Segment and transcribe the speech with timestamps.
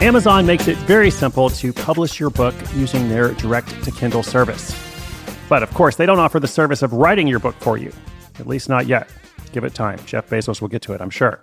[0.00, 4.72] Amazon makes it very simple to publish your book using their direct to Kindle service.
[5.48, 7.92] But of course, they don't offer the service of writing your book for you,
[8.38, 9.10] at least not yet.
[9.50, 9.98] Give it time.
[10.06, 11.40] Jeff Bezos will get to it, I'm sure.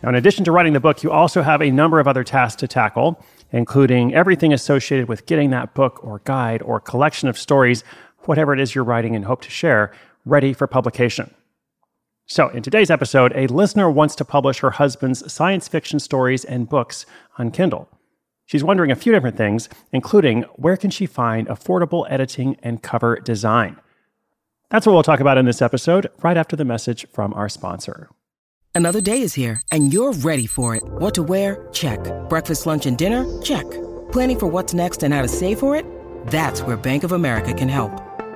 [0.00, 2.60] Now, in addition to writing the book, you also have a number of other tasks
[2.60, 7.82] to tackle, including everything associated with getting that book or guide or collection of stories,
[8.26, 9.90] whatever it is you're writing and hope to share,
[10.24, 11.34] ready for publication.
[12.32, 16.66] So, in today's episode, a listener wants to publish her husband's science fiction stories and
[16.66, 17.04] books
[17.36, 17.90] on Kindle.
[18.46, 23.16] She's wondering a few different things, including where can she find affordable editing and cover
[23.16, 23.76] design?
[24.70, 28.08] That's what we'll talk about in this episode, right after the message from our sponsor.
[28.74, 30.82] Another day is here, and you're ready for it.
[30.84, 31.68] What to wear?
[31.72, 32.00] Check.
[32.30, 33.42] Breakfast, lunch, and dinner?
[33.42, 33.70] Check.
[34.10, 35.84] Planning for what's next and how to save for it?
[36.28, 37.92] That's where Bank of America can help.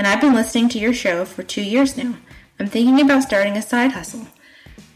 [0.00, 2.16] and I've been listening to your show for two years now.
[2.58, 4.26] I'm thinking about starting a side hustle.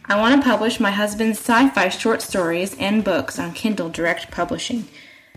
[0.06, 4.31] I want to publish my husband's sci fi short stories and books on Kindle Direct
[4.31, 4.88] Publishing.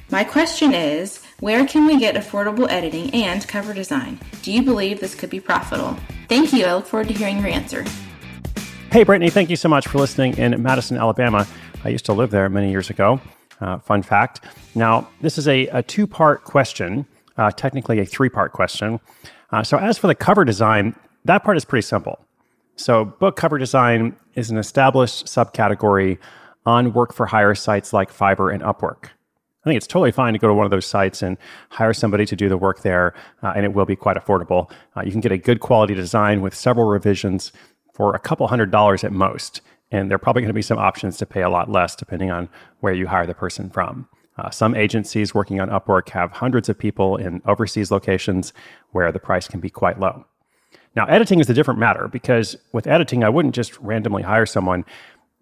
[0.09, 4.21] My question is where can we get affordable editing and cover design?
[4.41, 5.99] Do you believe this could be profitable?
[6.29, 6.63] Thank you.
[6.63, 7.83] I look forward to hearing your answer.
[8.93, 11.45] Hey, Brittany, thank you so much for listening in Madison, Alabama.
[11.83, 13.19] I used to live there many years ago.
[13.59, 14.45] Uh, fun fact.
[14.75, 17.05] Now, this is a, a two part question,
[17.37, 18.99] uh, technically a three part question.
[19.51, 22.19] Uh, so, as for the cover design, that part is pretty simple.
[22.75, 26.17] So, book cover design is an established subcategory
[26.65, 29.05] on work for hire sites like Fiverr and Upwork.
[29.63, 31.37] I think it's totally fine to go to one of those sites and
[31.69, 34.71] hire somebody to do the work there, uh, and it will be quite affordable.
[34.95, 37.51] Uh, you can get a good quality design with several revisions
[37.93, 39.61] for a couple hundred dollars at most.
[39.91, 42.29] And there are probably going to be some options to pay a lot less depending
[42.29, 42.47] on
[42.81, 44.07] where you hire the person from.
[44.37, 48.53] Uh, some agencies working on Upwork have hundreds of people in overseas locations
[48.91, 50.25] where the price can be quite low.
[50.95, 54.85] Now, editing is a different matter because with editing, I wouldn't just randomly hire someone.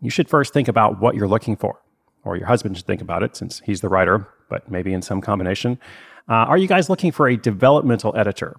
[0.01, 1.81] You should first think about what you're looking for,
[2.23, 5.21] or your husband should think about it since he's the writer, but maybe in some
[5.21, 5.79] combination.
[6.27, 8.57] Uh, are you guys looking for a developmental editor?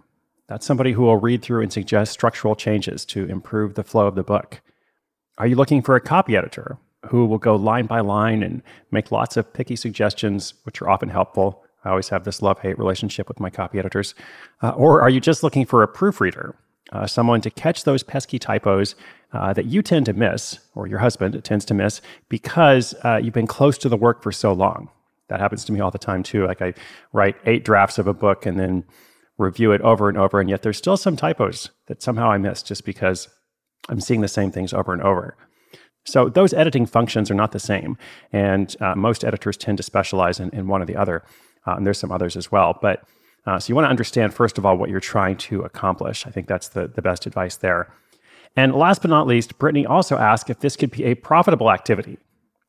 [0.49, 4.15] That's somebody who will read through and suggest structural changes to improve the flow of
[4.15, 4.61] the book.
[5.39, 6.79] Are you looking for a copy editor?
[7.07, 11.09] Who will go line by line and make lots of picky suggestions, which are often
[11.09, 11.65] helpful.
[11.85, 14.15] I always have this love hate relationship with my copy editors.
[14.63, 16.57] Uh, or are you just looking for a proofreader,
[16.93, 18.95] uh, someone to catch those pesky typos
[19.33, 23.35] uh, that you tend to miss, or your husband tends to miss, because uh, you've
[23.35, 24.89] been close to the work for so long?
[25.29, 26.47] That happens to me all the time too.
[26.47, 26.75] Like I
[27.13, 28.85] write eight drafts of a book and then
[29.39, 32.63] review it over and over, and yet there's still some typos that somehow I miss
[32.63, 33.29] just because
[33.89, 35.37] I'm seeing the same things over and over.
[36.07, 37.99] So those editing functions are not the same,
[38.33, 41.25] and uh, most editors tend to specialize in, in one or the other.
[41.67, 42.79] Uh, and there's some others as well.
[42.81, 43.05] But
[43.45, 46.27] uh, so you want to understand first of all what you're trying to accomplish.
[46.27, 47.93] I think that's the the best advice there.
[48.57, 52.19] And last but not least, Brittany also asked if this could be a profitable activity.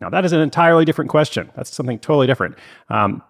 [0.01, 1.51] Now that is an entirely different question.
[1.55, 2.57] That's something totally different.
[2.89, 3.23] Um,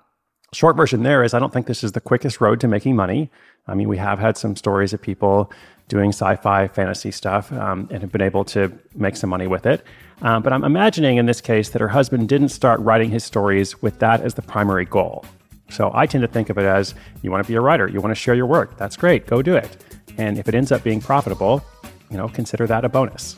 [0.54, 3.30] Short version there is I don't think this is the quickest road to making money.
[3.68, 5.52] I mean, we have had some stories of people
[5.88, 9.84] doing sci-fi fantasy stuff um, and have been able to make some money with it.
[10.22, 13.82] Um, but I'm imagining in this case that her husband didn't start writing his stories
[13.82, 15.24] with that as the primary goal.
[15.70, 18.02] So I tend to think of it as you want to be a writer, you
[18.02, 18.78] want to share your work.
[18.78, 19.78] That's great, go do it.
[20.18, 21.64] And if it ends up being profitable,
[22.10, 23.36] you know, consider that a bonus.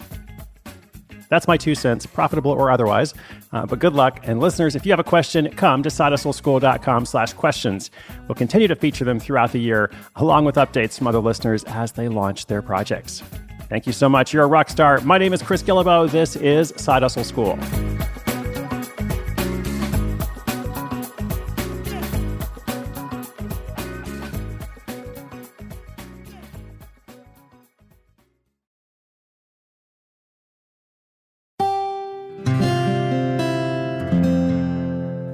[1.29, 3.13] That's my two cents, profitable or otherwise.
[3.53, 4.19] Uh, but good luck.
[4.23, 7.91] And listeners, if you have a question, come to sidehustleschool.com slash questions.
[8.27, 11.93] We'll continue to feature them throughout the year, along with updates from other listeners as
[11.93, 13.23] they launch their projects.
[13.69, 14.33] Thank you so much.
[14.33, 14.99] You're a rock star.
[15.01, 16.09] My name is Chris Guillebeau.
[16.09, 17.57] This is Side Hustle School.